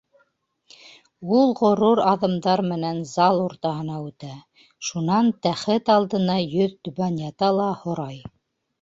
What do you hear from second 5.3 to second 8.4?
тәхет алдына йөҙтүбән ята ла һорай: